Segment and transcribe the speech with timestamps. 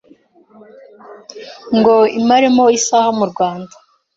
[1.77, 3.75] ngo imaremo isaha mu rwanda